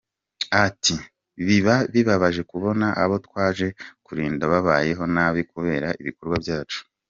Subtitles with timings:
[0.65, 0.95] Ati”
[1.47, 3.67] Biba bibabaje kubona abo twaje
[4.05, 6.79] kurinda babayeho nabi kubera ibikorwa byacu.